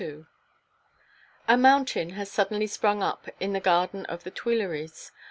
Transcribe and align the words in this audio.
XXII 0.01 0.25
A 1.47 1.57
mountain 1.57 2.09
has 2.13 2.31
suddenly 2.31 2.65
sprung 2.65 3.03
up 3.03 3.27
in 3.39 3.53
the 3.53 3.59
garden 3.59 4.03
of 4.07 4.23
the 4.23 4.31
Tuileries. 4.31 5.11